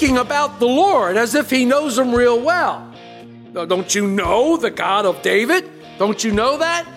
[0.00, 2.90] Speaking about the Lord as if he knows him real well.
[3.52, 5.70] Don't you know the God of David?
[5.98, 6.88] Don't you know that?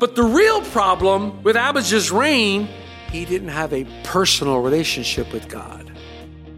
[0.00, 2.68] But the real problem with Abijah's reign,
[3.12, 5.88] he didn't have a personal relationship with God.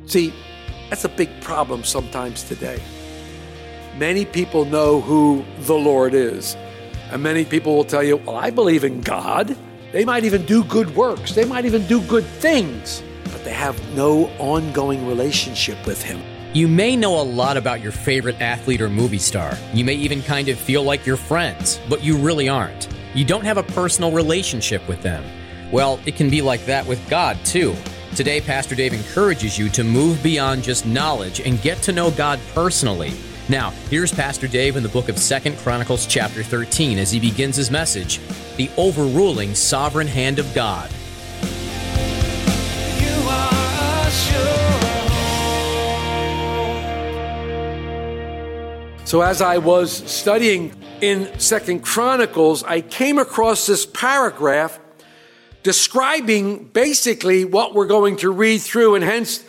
[0.07, 0.33] See,
[0.89, 2.81] that's a big problem sometimes today.
[3.99, 6.57] Many people know who the Lord is.
[7.11, 9.55] And many people will tell you, well, I believe in God.
[9.93, 13.79] They might even do good works, they might even do good things, but they have
[13.95, 16.21] no ongoing relationship with Him.
[16.53, 19.57] You may know a lot about your favorite athlete or movie star.
[19.73, 22.89] You may even kind of feel like you're friends, but you really aren't.
[23.15, 25.25] You don't have a personal relationship with them.
[25.71, 27.77] Well, it can be like that with God, too.
[28.17, 32.41] Today, Pastor Dave encourages you to move beyond just knowledge and get to know God
[32.53, 33.13] personally.
[33.49, 37.55] Now, here's Pastor Dave in the book of 2nd Chronicles chapter 13 as he begins
[37.55, 38.21] his message,
[38.57, 40.91] The Overruling Sovereign Hand of God.
[49.11, 54.79] So as I was studying in Second Chronicles, I came across this paragraph
[55.65, 59.45] describing basically what we're going to read through, and hence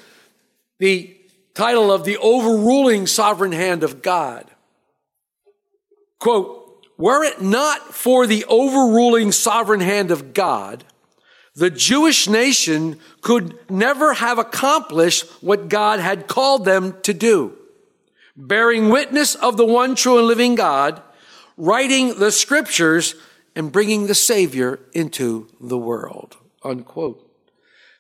[0.79, 1.15] the
[1.53, 4.49] title of the overruling sovereign hand of God.
[6.17, 10.83] Quote, were it not for the overruling sovereign hand of God,
[11.53, 17.59] the Jewish nation could never have accomplished what God had called them to do.
[18.35, 21.01] Bearing witness of the one true and living God,
[21.57, 23.15] writing the scriptures,
[23.55, 26.37] and bringing the Savior into the world.
[26.63, 27.27] Unquote.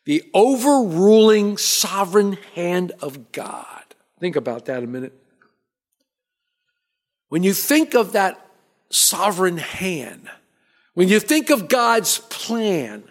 [0.05, 3.83] The overruling sovereign hand of God.
[4.19, 5.13] Think about that a minute.
[7.29, 8.45] When you think of that
[8.89, 10.29] sovereign hand,
[10.93, 13.03] when you think of God's plan,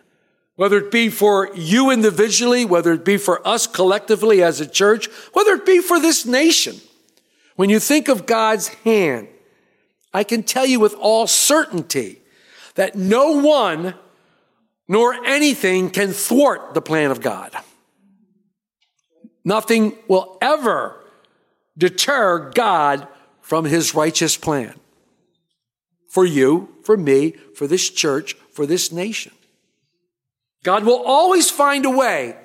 [0.57, 5.09] whether it be for you individually, whether it be for us collectively as a church,
[5.33, 6.77] whether it be for this nation,
[7.57, 9.29] when you think of God's hand,
[10.13, 12.21] I can tell you with all certainty
[12.75, 13.95] that no one
[14.89, 17.53] nor anything can thwart the plan of God.
[19.45, 21.03] Nothing will ever
[21.79, 23.07] deter God
[23.41, 24.75] from his righteous plan.
[26.09, 29.33] For you, for me, for this church, for this nation.
[30.63, 32.37] God will always find a way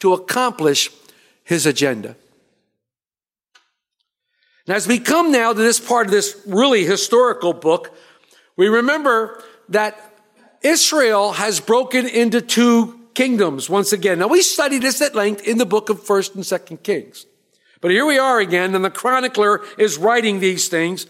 [0.00, 0.90] to accomplish
[1.42, 2.16] his agenda.
[4.66, 7.96] And as we come now to this part of this really historical book,
[8.56, 9.98] we remember that
[10.62, 14.18] Israel has broken into two kingdoms once again.
[14.18, 17.26] Now we studied this at length in the book of 1st and 2nd Kings.
[17.80, 21.06] But here we are again, and the chronicler is writing these things.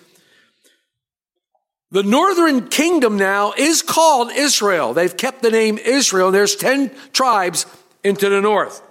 [1.92, 4.92] The northern kingdom now is called Israel.
[4.92, 6.32] They've kept the name Israel.
[6.32, 7.66] There's 10 tribes
[8.03, 8.82] into the north.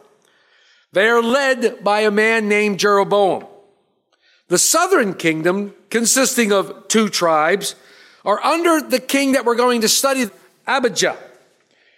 [0.94, 3.46] They are led by a man named Jeroboam.
[4.54, 7.74] The southern kingdom, consisting of two tribes,
[8.24, 10.30] are under the king that we're going to study,
[10.68, 11.18] Abijah.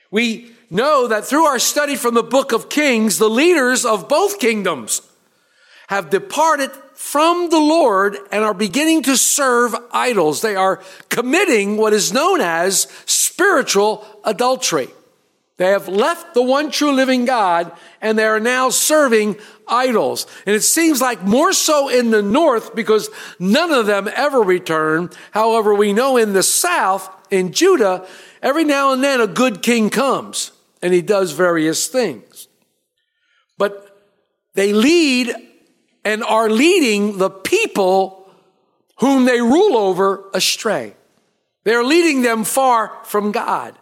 [0.10, 4.40] We know that through our study from the book of Kings, the leaders of both
[4.40, 5.02] kingdoms
[5.88, 10.40] have departed from the Lord and are beginning to serve idols.
[10.40, 14.88] They are committing what is known as spiritual adultery.
[15.58, 17.72] They have left the one true living God
[18.02, 20.28] and they are now serving idols.
[20.46, 25.10] And it seems like more so in the north because none of them ever return.
[25.32, 28.06] However, we know in the south, in Judah,
[28.42, 30.52] every now and then a good king comes
[30.82, 32.50] and he does various things.
[33.58, 34.04] But
[34.56, 35.34] they lead
[36.04, 38.30] and are leading the people
[39.00, 40.96] whom they rule over astray.
[41.64, 43.78] They're leading them far from God.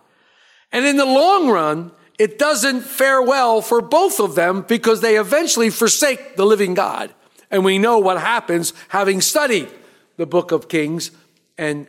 [0.74, 5.18] And in the long run, it doesn't fare well for both of them because they
[5.18, 7.14] eventually forsake the living God.
[7.50, 9.70] And we know what happens having studied
[10.18, 11.12] the book of Kings
[11.58, 11.88] and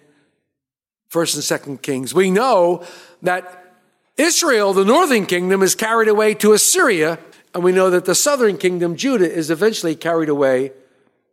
[1.09, 2.15] first and second Kings.
[2.15, 2.85] We know
[3.23, 3.75] that
[4.17, 7.19] Israel, the northern kingdom, is carried away to Assyria,
[7.55, 10.73] and we know that the southern kingdom, Judah, is eventually carried away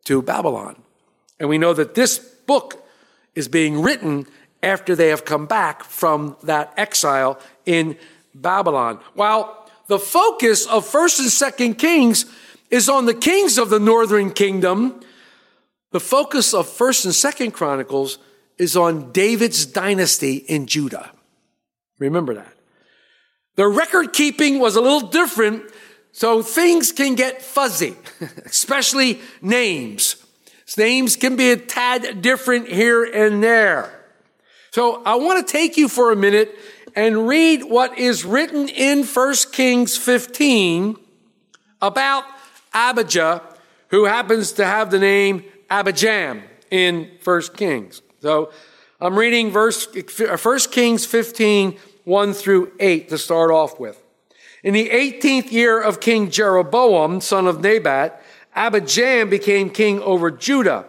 [0.06, 0.82] to Babylon.
[1.40, 2.86] And we know that this book
[3.36, 4.28] is being written
[4.64, 7.98] after they have come back from that exile in
[8.34, 9.00] Babylon.
[9.14, 12.26] While the focus of 1st and 2nd Kings
[12.70, 15.02] is on the kings of the northern kingdom,
[15.92, 18.18] the focus of 1st and 2nd Chronicles
[18.58, 21.12] is on David's dynasty in Judah.
[22.00, 22.54] Remember that.
[23.56, 25.64] The record keeping was a little different,
[26.12, 27.96] so things can get fuzzy,
[28.46, 30.16] especially names.
[30.78, 34.01] Names can be a tad different here and there.
[34.72, 36.58] So I want to take you for a minute
[36.96, 40.96] and read what is written in 1 Kings 15
[41.82, 42.24] about
[42.74, 43.42] Abijah,
[43.90, 48.02] who happens to have the name Abijam in 1 Kings.
[48.22, 48.54] So
[49.02, 54.02] I'm reading verse 1 Kings 15, 1 through 8 to start off with.
[54.64, 58.24] In the 18th year of King Jeroboam, son of Nebat,
[58.56, 60.86] Abijam became king over Judah.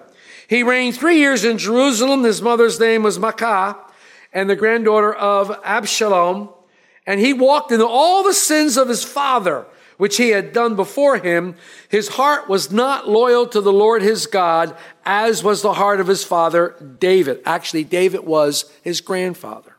[0.52, 2.24] He reigned three years in Jerusalem.
[2.24, 3.74] His mother's name was Maacah,
[4.34, 6.50] and the granddaughter of Absalom.
[7.06, 9.64] And he walked in all the sins of his father,
[9.96, 11.56] which he had done before him.
[11.88, 14.76] His heart was not loyal to the Lord his God,
[15.06, 17.40] as was the heart of his father David.
[17.46, 19.78] Actually, David was his grandfather.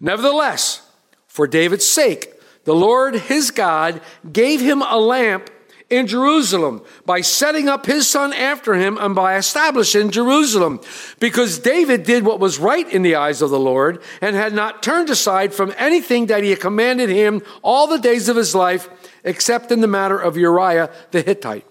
[0.00, 0.90] Nevertheless,
[1.28, 2.32] for David's sake,
[2.64, 4.00] the Lord his God
[4.32, 5.50] gave him a lamp
[5.90, 10.80] in Jerusalem by setting up his son after him and by establishing Jerusalem.
[11.20, 14.82] Because David did what was right in the eyes of the Lord and had not
[14.82, 18.88] turned aside from anything that he had commanded him all the days of his life,
[19.22, 21.66] except in the matter of Uriah the Hittite.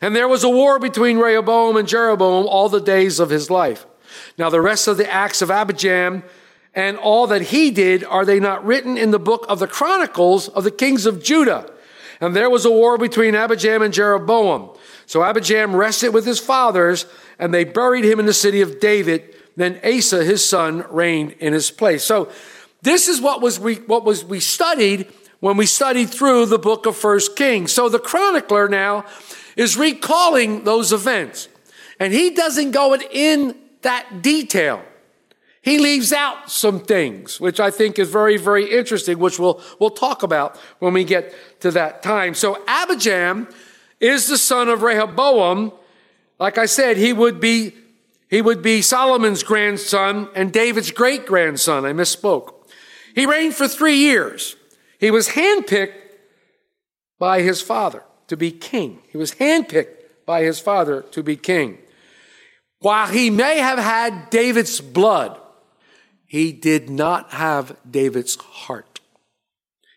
[0.00, 3.86] And there was a war between Rehoboam and Jeroboam all the days of his life.
[4.38, 6.22] Now the rest of the acts of Abijam
[6.74, 10.48] and all that he did, are they not written in the book of the Chronicles
[10.48, 11.70] of the kings of Judah?
[12.22, 14.70] And there was a war between Abijam and Jeroboam.
[15.06, 17.04] So Abijam rested with his fathers,
[17.36, 19.34] and they buried him in the city of David.
[19.56, 22.04] Then Asa, his son, reigned in his place.
[22.04, 22.30] So
[22.80, 25.08] this is what was we, what was we studied
[25.40, 27.72] when we studied through the book of First Kings.
[27.72, 29.04] So the chronicler now
[29.56, 31.48] is recalling those events.
[31.98, 34.84] And he doesn't go in that detail.
[35.62, 39.90] He leaves out some things, which I think is very, very interesting, which we'll, we'll
[39.90, 42.34] talk about when we get to that time.
[42.34, 43.52] So Abijam
[44.00, 45.72] is the son of Rehoboam.
[46.40, 47.74] Like I said, he would be,
[48.28, 51.84] he would be Solomon's grandson and David's great grandson.
[51.84, 52.54] I misspoke.
[53.14, 54.56] He reigned for three years.
[54.98, 55.94] He was handpicked
[57.20, 58.98] by his father to be king.
[59.10, 59.94] He was handpicked
[60.26, 61.78] by his father to be king.
[62.80, 65.38] While he may have had David's blood,
[66.32, 69.00] he did not have David's heart.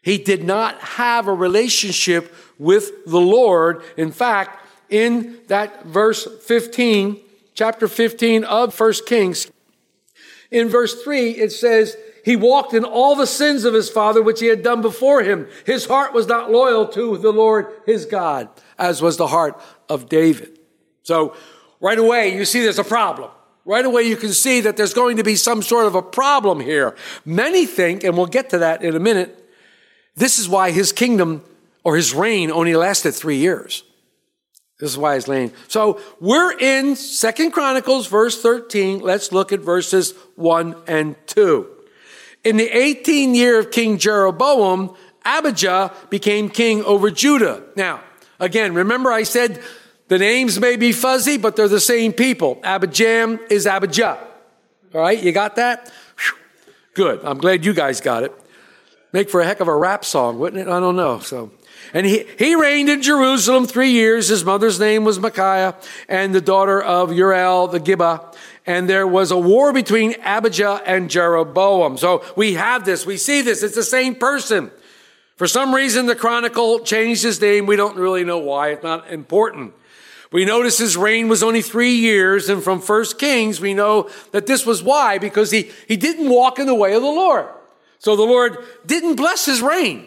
[0.02, 3.82] He did not have a relationship with the Lord.
[3.96, 4.60] In fact,
[4.90, 7.22] in that verse 15,
[7.54, 9.50] chapter 15 of 1 Kings,
[10.52, 11.96] in verse 3, it says,
[12.26, 15.48] He walked in all the sins of his father, which he had done before him.
[15.66, 20.10] His heart was not loyal to the Lord his God, as was the heart of
[20.10, 20.60] David.
[21.04, 21.34] So,
[21.80, 23.32] right away, you see there's a problem.
[23.66, 26.60] Right away, you can see that there's going to be some sort of a problem
[26.60, 26.96] here.
[27.26, 29.44] Many think, and we'll get to that in a minute,
[30.16, 31.44] this is why his kingdom
[31.84, 33.84] or his reign only lasted three years.
[34.80, 35.52] This is why his reign.
[35.68, 39.00] So we're in Second Chronicles, verse 13.
[39.00, 41.68] Let's look at verses 1 and 2.
[42.44, 47.64] In the 18th year of King Jeroboam, Abijah became king over Judah.
[47.76, 48.02] Now,
[48.40, 49.62] again, remember I said
[50.08, 52.58] the names may be fuzzy, but they're the same people.
[52.58, 54.20] Abijam is Abijah.
[54.94, 55.92] All right, you got that?
[56.94, 57.20] Good.
[57.24, 58.34] I'm glad you guys got it.
[59.12, 60.70] Make for a heck of a rap song, wouldn't it?
[60.70, 61.20] I don't know.
[61.20, 61.52] So,
[61.94, 64.30] and he, he reigned in Jerusalem three years.
[64.30, 65.76] His mother's name was Micaiah
[66.08, 68.22] and the daughter of Uriel the Gibeah.
[68.66, 71.98] And there was a war between Abijah and Jeroboam.
[71.98, 73.06] So we have this.
[73.06, 73.64] We see this.
[73.64, 74.72] It's the same person.
[75.36, 77.66] For some reason, the chronicle changed his name.
[77.66, 78.70] We don't really know why.
[78.70, 79.74] It's not important.
[80.36, 84.48] We notice his reign was only three years, and from First Kings, we know that
[84.48, 87.48] this was why, because he, he didn't walk in the way of the Lord.
[88.00, 90.06] So the Lord didn't bless his reign.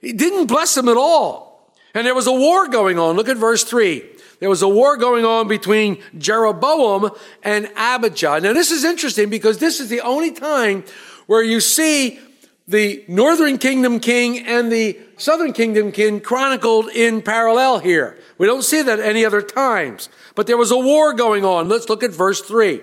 [0.00, 1.72] He didn't bless him at all.
[1.92, 3.16] And there was a war going on.
[3.16, 4.04] Look at verse 3.
[4.38, 7.10] There was a war going on between Jeroboam
[7.42, 8.42] and Abijah.
[8.42, 10.84] Now, this is interesting because this is the only time
[11.26, 12.20] where you see
[12.68, 18.20] the northern kingdom king and the southern kingdom king chronicled in parallel here.
[18.38, 20.08] We don't see that any other times.
[20.34, 21.68] But there was a war going on.
[21.68, 22.80] Let's look at verse 3.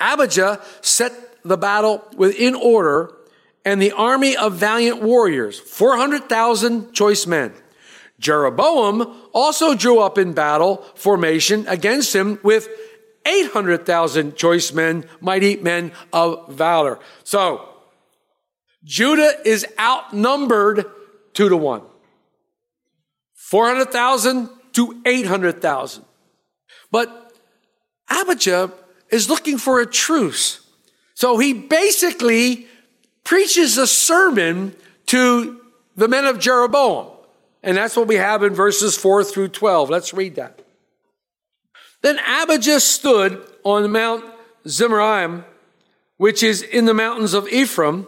[0.00, 3.12] Abijah set the battle within order
[3.64, 7.52] and the army of valiant warriors, 400,000 choice men.
[8.18, 12.68] Jeroboam also drew up in battle formation against him with
[13.26, 17.00] 800,000 choice men, mighty men of valor.
[17.24, 17.68] So,
[18.84, 20.86] Judah is outnumbered
[21.34, 21.82] two to one.
[23.34, 26.04] 400,000 to 800,000.
[26.90, 27.32] But
[28.10, 28.72] Abijah
[29.10, 30.60] is looking for a truce.
[31.14, 32.66] So he basically
[33.24, 34.74] preaches a sermon
[35.06, 35.60] to
[35.96, 37.08] the men of Jeroboam.
[37.62, 39.88] And that's what we have in verses 4 through 12.
[39.90, 40.60] Let's read that.
[42.02, 44.24] Then Abijah stood on Mount
[44.66, 45.44] Zemaraim,
[46.18, 48.06] which is in the mountains of Ephraim,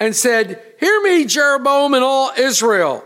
[0.00, 3.04] and said, Hear me, Jeroboam and all Israel.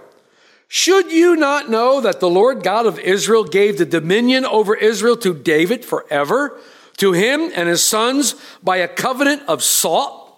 [0.72, 5.16] Should you not know that the Lord God of Israel gave the dominion over Israel
[5.16, 6.60] to David forever,
[6.98, 10.32] to him and his sons by a covenant of salt?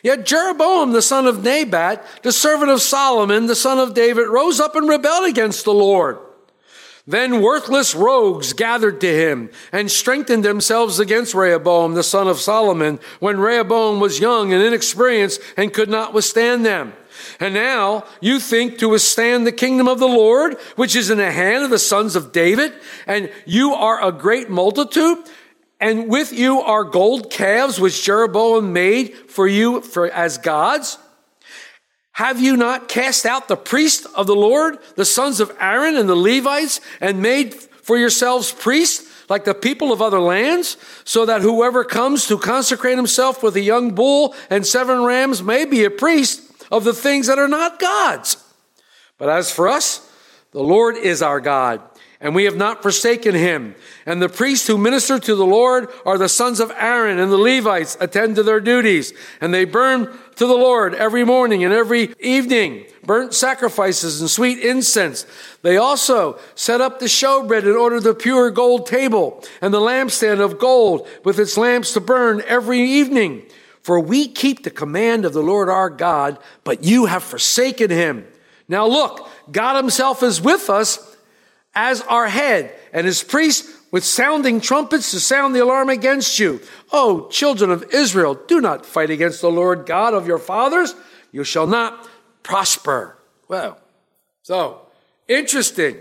[0.00, 4.60] Yet Jeroboam, the son of Nebat, the servant of Solomon, the son of David, rose
[4.60, 6.16] up and rebelled against the Lord.
[7.04, 13.00] Then worthless rogues gathered to him and strengthened themselves against Rehoboam, the son of Solomon,
[13.18, 16.92] when Rehoboam was young and inexperienced and could not withstand them.
[17.40, 21.32] And now you think to withstand the kingdom of the Lord, which is in the
[21.32, 22.72] hand of the sons of David,
[23.06, 25.18] and you are a great multitude,
[25.80, 30.98] and with you are gold calves which Jeroboam made for you for, as gods.
[32.12, 36.08] Have you not cast out the priests of the Lord, the sons of Aaron and
[36.08, 41.40] the Levites, and made for yourselves priests like the people of other lands, so that
[41.40, 45.90] whoever comes to consecrate himself with a young bull and seven rams may be a
[45.90, 48.36] priest of the things that are not God's?
[49.18, 50.10] But as for us,
[50.50, 51.80] the Lord is our God
[52.22, 53.74] and we have not forsaken him.
[54.06, 57.36] And the priests who minister to the Lord are the sons of Aaron, and the
[57.36, 59.12] Levites attend to their duties.
[59.40, 64.60] And they burn to the Lord every morning and every evening burnt sacrifices and sweet
[64.60, 65.26] incense.
[65.62, 70.40] They also set up the showbread and ordered the pure gold table and the lampstand
[70.40, 73.42] of gold with its lamps to burn every evening.
[73.82, 78.26] For we keep the command of the Lord our God, but you have forsaken him.
[78.68, 81.16] Now look, God himself is with us
[81.74, 86.60] as our head and his priests with sounding trumpets to sound the alarm against you.
[86.92, 90.94] O children of Israel, do not fight against the Lord God of your fathers.
[91.32, 92.08] You shall not
[92.42, 93.18] prosper.
[93.48, 93.78] Well,
[94.42, 94.86] so
[95.28, 95.96] interesting.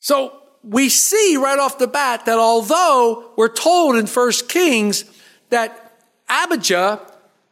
[0.00, 5.04] So we see right off the bat that although we're told in First Kings
[5.50, 5.98] that
[6.28, 7.00] Abijah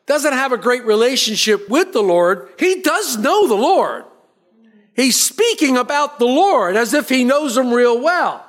[0.06, 4.04] doesn't have a great relationship with the Lord, he does know the Lord.
[4.94, 8.44] He's speaking about the Lord as if he knows him real well.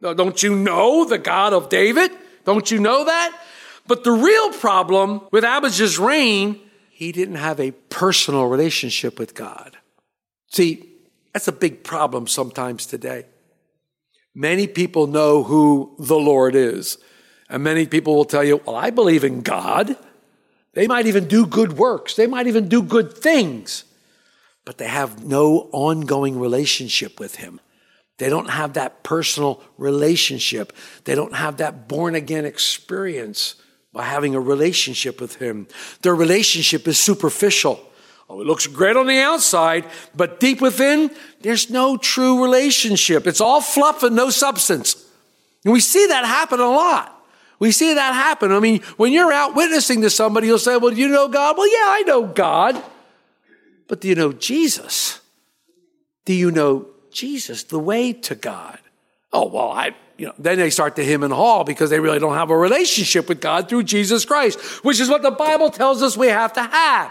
[0.00, 2.10] Don't you know the God of David?
[2.44, 3.38] Don't you know that?
[3.86, 6.60] But the real problem with Abijah's reign,
[6.90, 9.76] he didn't have a personal relationship with God.
[10.48, 10.90] See,
[11.32, 13.26] that's a big problem sometimes today.
[14.34, 16.98] Many people know who the Lord is.
[17.48, 19.96] And many people will tell you, well, I believe in God.
[20.72, 22.14] They might even do good works.
[22.14, 23.84] They might even do good things
[24.64, 27.60] but they have no ongoing relationship with Him.
[28.18, 30.72] They don't have that personal relationship.
[31.04, 33.56] They don't have that born again experience
[33.92, 35.66] by having a relationship with Him.
[36.02, 37.80] Their relationship is superficial.
[38.28, 39.84] Oh, it looks great on the outside,
[40.14, 41.10] but deep within,
[41.42, 43.26] there's no true relationship.
[43.26, 44.96] It's all fluff and no substance.
[45.64, 47.13] And we see that happen a lot.
[47.64, 48.52] We see that happen.
[48.52, 51.56] I mean, when you're out witnessing to somebody, you'll say, Well, do you know God?
[51.56, 52.82] Well, yeah, I know God.
[53.88, 55.22] But do you know Jesus?
[56.26, 58.78] Do you know Jesus, the way to God?
[59.32, 62.18] Oh, well, I, you know, then they start to him and haw because they really
[62.18, 66.02] don't have a relationship with God through Jesus Christ, which is what the Bible tells
[66.02, 67.10] us we have to have.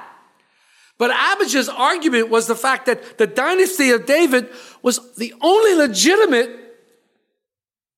[0.99, 4.49] But Abijah's argument was the fact that the dynasty of David
[4.83, 6.77] was the only legitimate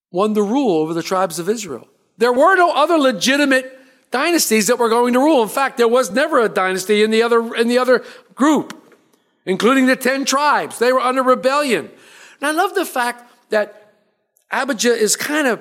[0.09, 1.89] one to rule over the tribes of Israel.
[2.17, 3.71] There were no other legitimate
[4.11, 5.43] dynasties that were going to rule.
[5.43, 8.03] In fact, there was never a dynasty in the other, in the other
[8.33, 8.97] group,
[9.45, 10.79] including the 10 tribes.
[10.79, 11.89] They were under rebellion.
[12.39, 13.93] And I love the fact that
[14.51, 15.59] Abijah is kind of,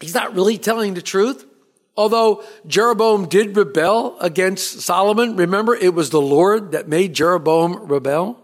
[0.00, 1.46] he's not really telling the truth.
[1.96, 8.38] Although Jeroboam did rebel against Solomon, remember it was the Lord that made Jeroboam rebel.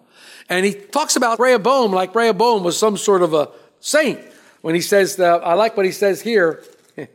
[0.48, 4.20] And he talks about Rehoboam like Rehoboam was some sort of a saint.
[4.60, 6.62] When he says, that, I like what he says here.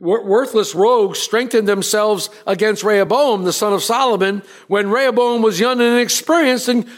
[0.00, 5.94] worthless rogues strengthened themselves against Rehoboam, the son of Solomon, when Rehoboam was young and
[5.94, 6.88] inexperienced and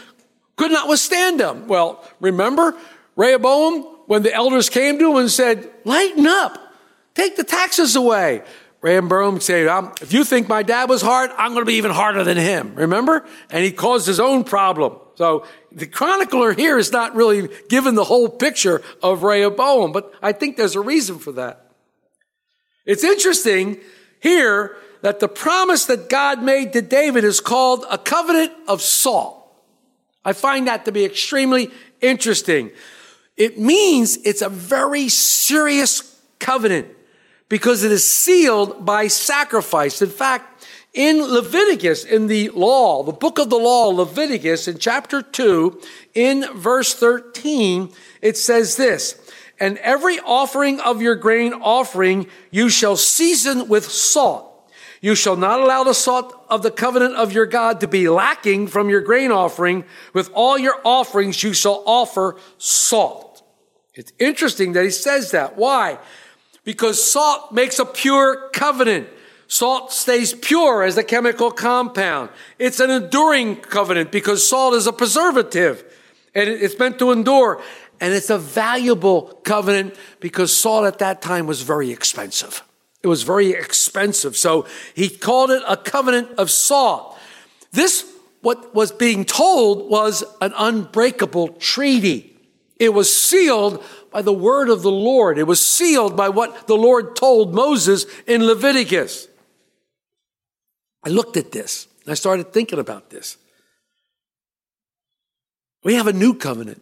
[0.55, 1.67] could not withstand them.
[1.67, 2.75] Well, remember
[3.15, 6.57] Rehoboam when the elders came to him and said, lighten up,
[7.13, 8.43] take the taxes away.
[8.81, 9.67] Rehoboam said,
[10.01, 12.75] if you think my dad was hard, I'm going to be even harder than him.
[12.75, 13.25] Remember?
[13.49, 14.97] And he caused his own problem.
[15.15, 20.31] So the chronicler here is not really given the whole picture of Rehoboam, but I
[20.31, 21.71] think there's a reason for that.
[22.85, 23.77] It's interesting
[24.19, 29.39] here that the promise that God made to David is called a covenant of salt.
[30.25, 31.69] I find that to be extremely
[32.01, 32.71] interesting.
[33.35, 36.87] It means it's a very serious covenant
[37.49, 40.01] because it is sealed by sacrifice.
[40.01, 40.52] In fact,
[40.93, 45.81] in Leviticus, in the law, the book of the law, Leviticus, in chapter 2,
[46.13, 49.19] in verse 13, it says this,
[49.59, 54.49] and every offering of your grain offering you shall season with salt.
[55.01, 58.67] You shall not allow the salt of the covenant of your God to be lacking
[58.67, 59.83] from your grain offering.
[60.13, 63.43] With all your offerings you shall offer salt.
[63.95, 65.57] It's interesting that he says that.
[65.57, 65.99] Why?
[66.63, 69.07] because salt makes a pure covenant.
[69.47, 72.29] Salt stays pure as a chemical compound.
[72.57, 75.83] It's an enduring covenant because salt is a preservative
[76.33, 77.61] and it's meant to endure.
[77.99, 82.63] And it's a valuable covenant because salt at that time was very expensive.
[83.01, 84.35] It was very expensive.
[84.35, 87.17] So he called it a covenant of salt.
[87.71, 88.09] This,
[88.41, 92.37] what was being told was an unbreakable treaty.
[92.79, 95.37] It was sealed by the word of the Lord.
[95.37, 99.27] It was sealed by what the Lord told Moses in Leviticus.
[101.05, 103.37] I looked at this and I started thinking about this.
[105.83, 106.81] We have a new covenant.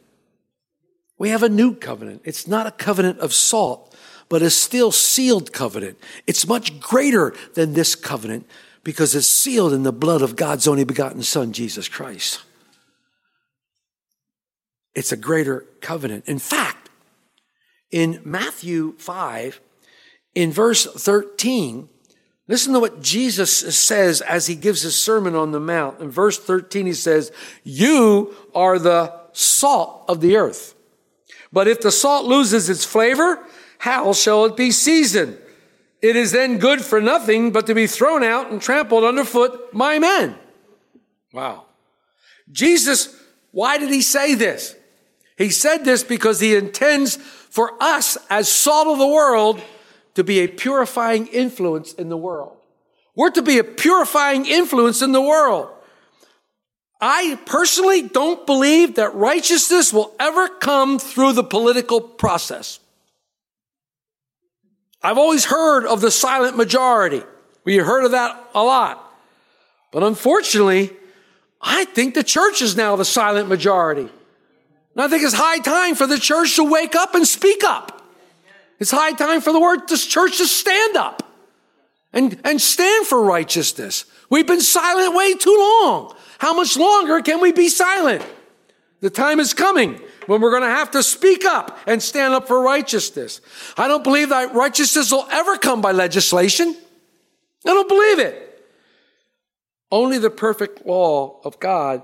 [1.18, 2.22] We have a new covenant.
[2.24, 3.96] It's not a covenant of salt,
[4.30, 6.00] but a still sealed covenant.
[6.26, 8.48] It's much greater than this covenant
[8.84, 12.42] because it's sealed in the blood of God's only begotten Son, Jesus Christ.
[14.94, 16.28] It's a greater covenant.
[16.28, 16.90] In fact,
[17.92, 19.62] in Matthew 5,
[20.34, 21.90] in verse 13,
[22.48, 26.00] listen to what Jesus says as he gives his sermon on the mount.
[26.00, 27.32] In verse 13, he says,
[27.64, 30.76] You are the salt of the earth.
[31.54, 33.44] But if the salt loses its flavor,
[33.80, 35.38] how shall it be seasoned?
[36.02, 40.00] It is then good for nothing but to be thrown out and trampled underfoot by
[40.00, 40.36] men.
[41.32, 41.66] Wow.
[42.52, 43.16] Jesus,
[43.52, 44.76] why did he say this?
[45.38, 49.62] He said this because he intends for us as salt of the world
[50.16, 52.58] to be a purifying influence in the world.
[53.16, 55.70] We're to be a purifying influence in the world.
[57.00, 62.80] I personally don't believe that righteousness will ever come through the political process.
[65.02, 67.24] I've always heard of the silent majority.
[67.64, 69.04] We heard of that a lot.
[69.92, 70.92] But unfortunately,
[71.60, 74.10] I think the church is now the silent majority.
[74.94, 78.01] And I think it's high time for the church to wake up and speak up.
[78.82, 81.22] It's high time for the word, this church to stand up
[82.12, 84.06] and, and stand for righteousness.
[84.28, 86.16] We've been silent way too long.
[86.40, 88.26] How much longer can we be silent?
[89.00, 92.48] The time is coming when we're going to have to speak up and stand up
[92.48, 93.40] for righteousness.
[93.78, 96.76] I don't believe that righteousness will ever come by legislation.
[97.68, 98.66] I don't believe it.
[99.92, 102.02] Only the perfect law of God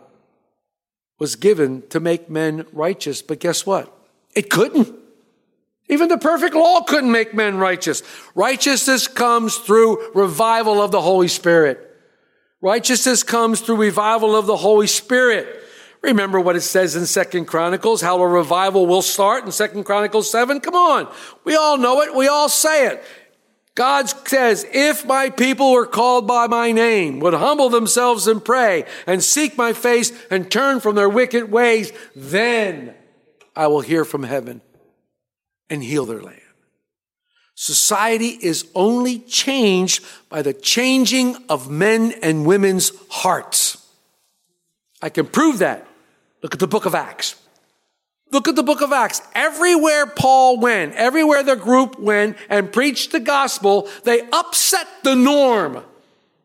[1.17, 3.23] was given to make men righteous.
[3.23, 3.91] But guess what?
[4.35, 5.06] It couldn't.
[5.89, 8.03] Even the perfect law couldn't make men righteous.
[8.35, 11.83] Righteousness comes through revival of the Holy Spirit.
[12.61, 15.63] Righteousness comes through revival of the Holy Spirit.
[16.01, 20.29] Remember what it says in Second Chronicles, how a revival will start in Second Chronicles
[20.29, 20.59] 7?
[20.59, 21.11] Come on.
[21.43, 22.13] We all know it.
[22.15, 23.03] We all say it.
[23.75, 28.85] God says, if my people were called by my name would humble themselves and pray
[29.05, 32.95] and seek my face and turn from their wicked ways, then
[33.55, 34.61] I will hear from heaven
[35.69, 36.41] and heal their land.
[37.55, 43.83] Society is only changed by the changing of men and women's hearts.
[45.01, 45.87] I can prove that.
[46.43, 47.35] Look at the book of Acts.
[48.31, 49.21] Look at the book of Acts.
[49.33, 55.83] Everywhere Paul went, everywhere the group went and preached the gospel, they upset the norm.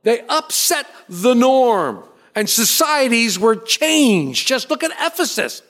[0.04, 2.04] They upset the norm.
[2.34, 4.46] And societies were changed.
[4.46, 5.60] Just look at Ephesus.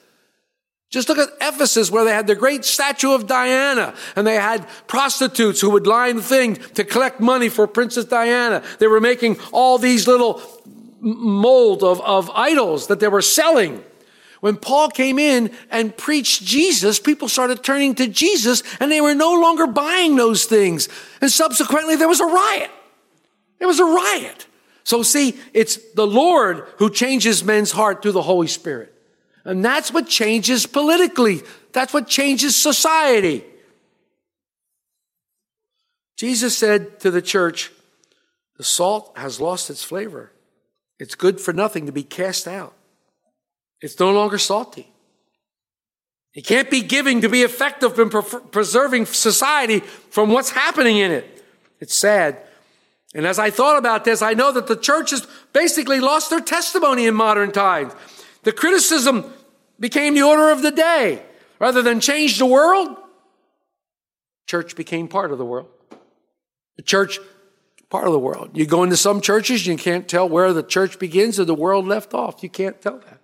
[0.92, 4.68] Just look at Ephesus where they had the great statue of Diana and they had
[4.86, 8.62] prostitutes who would line things to collect money for Princess Diana.
[8.78, 10.42] They were making all these little
[11.00, 13.82] mold of, of idols that they were selling.
[14.40, 19.14] When Paul came in and preached Jesus, people started turning to Jesus and they were
[19.14, 20.90] no longer buying those things.
[21.22, 22.70] And subsequently, there was a riot.
[23.60, 24.46] There was a riot.
[24.84, 28.91] So, see, it's the Lord who changes men's heart through the Holy Spirit.
[29.44, 33.44] And that's what changes politically, that's what changes society.
[36.16, 37.72] Jesus said to the church,
[38.56, 40.30] The salt has lost its flavor.
[40.98, 42.74] It's good for nothing to be cast out.
[43.80, 44.88] It's no longer salty.
[46.34, 51.10] It can't be giving to be effective in pre- preserving society from what's happening in
[51.10, 51.44] it.
[51.80, 52.38] It's sad.
[53.14, 56.40] And as I thought about this, I know that the church has basically lost their
[56.40, 57.92] testimony in modern times.
[58.42, 59.32] The criticism
[59.78, 61.22] became the order of the day.
[61.58, 62.96] Rather than change the world,
[64.46, 65.68] church became part of the world.
[66.76, 67.18] The church,
[67.88, 68.50] part of the world.
[68.54, 71.86] You go into some churches, you can't tell where the church begins or the world
[71.86, 72.42] left off.
[72.42, 73.20] You can't tell that.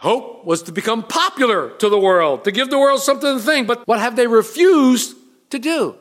[0.00, 3.68] Hope was to become popular to the world, to give the world something to think.
[3.68, 5.16] But what have they refused
[5.50, 5.94] to do?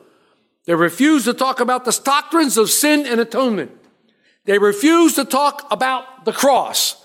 [0.65, 3.71] They refuse to talk about the doctrines of sin and atonement.
[4.45, 7.03] They refuse to talk about the cross.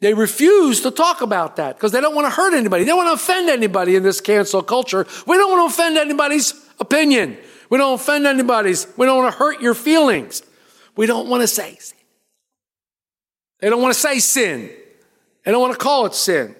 [0.00, 2.84] They refuse to talk about that because they don't want to hurt anybody.
[2.84, 5.06] They don't want to offend anybody in this cancel culture.
[5.26, 7.36] We don't want to offend anybody's opinion.
[7.68, 8.86] We don't offend anybody's.
[8.96, 10.42] We don't want to hurt your feelings.
[10.96, 11.98] We don't want to say sin.
[13.60, 14.70] They don't want to say sin.
[15.44, 16.56] They don't want to call it sin.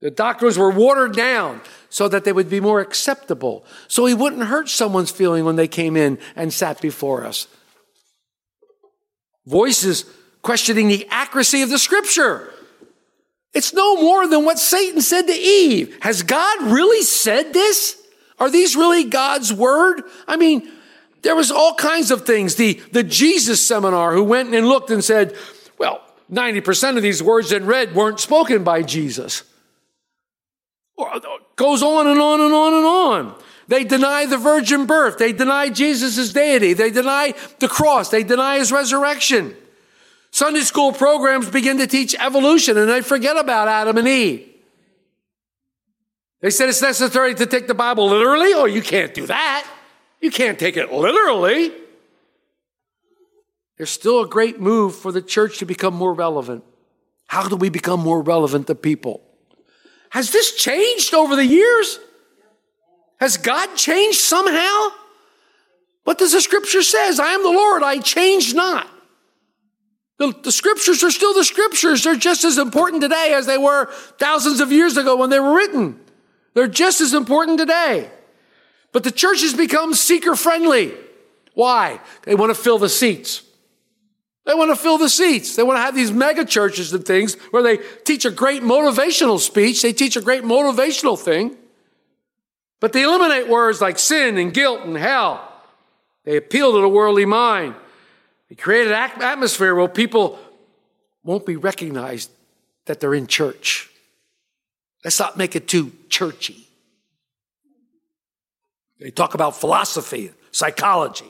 [0.00, 4.42] The doctrines were watered down so that they would be more acceptable, so he wouldn't
[4.42, 7.48] hurt someone's feeling when they came in and sat before us.
[9.46, 10.04] Voices
[10.42, 12.52] questioning the accuracy of the scripture.
[13.54, 15.96] It's no more than what Satan said to Eve.
[16.00, 18.00] Has God really said this?
[18.38, 20.02] Are these really God's word?
[20.28, 20.70] I mean,
[21.22, 22.56] there was all kinds of things.
[22.56, 25.34] The, the Jesus seminar who went and looked and said,
[25.78, 29.42] well, 90% of these words in red weren't spoken by Jesus.
[30.98, 31.18] Uh,
[31.56, 33.42] goes on and on and on and on.
[33.68, 35.18] They deny the virgin birth.
[35.18, 36.72] They deny Jesus' deity.
[36.72, 38.10] They deny the cross.
[38.10, 39.56] They deny his resurrection.
[40.30, 44.48] Sunday school programs begin to teach evolution and they forget about Adam and Eve.
[46.40, 48.52] They said it's necessary to take the Bible literally.
[48.54, 49.66] Oh, you can't do that.
[50.20, 51.72] You can't take it literally.
[53.76, 56.64] There's still a great move for the church to become more relevant.
[57.26, 59.22] How do we become more relevant to people?
[60.10, 61.98] Has this changed over the years?
[63.18, 64.88] Has God changed somehow?
[66.04, 67.18] What does the scripture says?
[67.18, 68.88] I am the Lord, I change not.
[70.18, 72.04] The, the, scriptures are still the scriptures.
[72.04, 73.86] They're just as important today as they were
[74.18, 76.00] thousands of years ago when they were written.
[76.54, 78.10] They're just as important today.
[78.92, 80.94] But the church has become seeker friendly.
[81.52, 82.00] Why?
[82.22, 83.42] They want to fill the seats.
[84.46, 85.54] They want to fill the seats.
[85.54, 89.38] They want to have these mega churches and things where they teach a great motivational
[89.38, 89.82] speech.
[89.82, 91.56] They teach a great motivational thing.
[92.80, 95.52] But they eliminate words like sin and guilt and hell.
[96.24, 97.74] They appeal to the worldly mind.
[98.48, 100.38] They create an atmosphere where people
[101.22, 102.30] won't be recognized
[102.84, 103.90] that they're in church.
[105.04, 106.66] Let's not make it too churchy.
[108.98, 111.26] They talk about philosophy, psychology.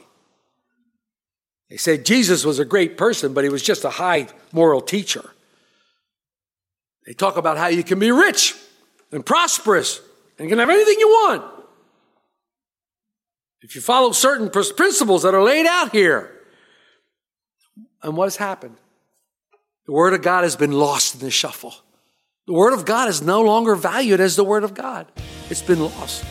[1.69, 5.31] They say Jesus was a great person, but he was just a high moral teacher.
[7.07, 8.55] They talk about how you can be rich
[9.13, 10.01] and prosperous
[10.39, 11.45] and can have anything you want.
[13.63, 16.33] If you follow certain principles that are laid out here.
[18.03, 18.77] And what has happened?
[19.87, 21.75] The Word of God has been lost in the shuffle.
[22.47, 25.11] The Word of God is no longer valued as the Word of God.
[25.51, 26.25] It's been lost.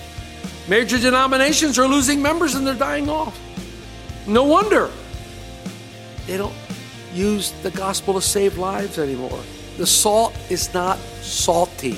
[0.69, 3.37] Major denominations are losing members and they're dying off.
[4.27, 4.89] No wonder.
[6.25, 6.55] They don't
[7.13, 9.39] use the gospel to save lives anymore.
[9.77, 11.97] The salt is not salty.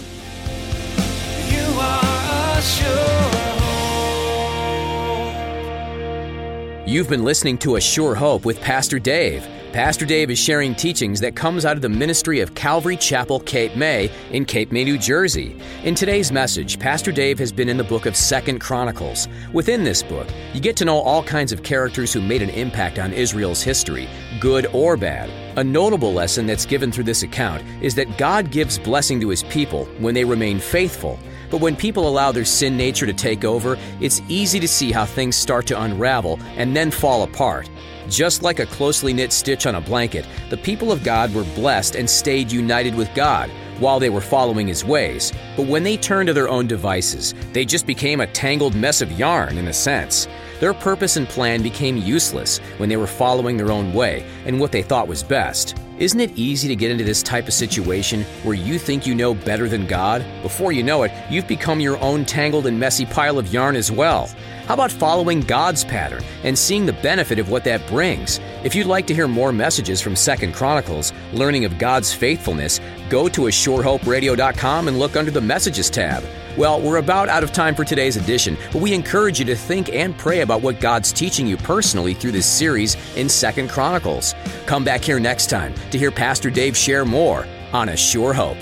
[6.88, 9.46] You've been listening to A Sure Hope with Pastor Dave.
[9.74, 13.76] Pastor Dave is sharing teachings that comes out of the ministry of Calvary Chapel Cape
[13.76, 15.56] May in Cape May, New Jersey.
[15.84, 19.28] In today's message, Pastor Dave has been in the book of Second Chronicles.
[19.52, 23.00] Within this book, you get to know all kinds of characters who made an impact
[23.00, 24.08] on Israel's history,
[24.40, 25.30] good or bad.
[25.58, 29.44] A notable lesson that's given through this account is that God gives blessing to his
[29.44, 31.20] people when they remain faithful.
[31.50, 35.06] But when people allow their sin nature to take over, it's easy to see how
[35.06, 37.70] things start to unravel and then fall apart.
[38.10, 41.96] Just like a closely knit stitch on a blanket, the people of God were blessed
[41.96, 45.34] and stayed united with God while they were following His ways.
[45.56, 49.12] But when they turned to their own devices, they just became a tangled mess of
[49.12, 50.28] yarn, in a sense.
[50.60, 54.72] Their purpose and plan became useless when they were following their own way and what
[54.72, 55.78] they thought was best.
[56.00, 59.34] Isn't it easy to get into this type of situation where you think you know
[59.34, 60.24] better than God?
[60.44, 63.92] Before you know it, you've become your own tangled and messy pile of yarn as
[63.92, 64.30] well.
[64.68, 68.42] How about following God's pattern and seeing the benefit of what that brings?
[68.66, 73.30] If you'd like to hear more messages from Second Chronicles, learning of God's faithfulness, go
[73.30, 76.22] to ASureHopeRadio.com and look under the Messages tab.
[76.58, 79.88] Well, we're about out of time for today's edition, but we encourage you to think
[79.94, 84.36] and pray about what God's teaching you personally through this series in Second Chronicles.
[84.66, 88.58] Come back here next time to hear Pastor Dave share more on A Sure Hope.